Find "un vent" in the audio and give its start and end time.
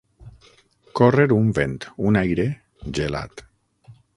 1.35-1.77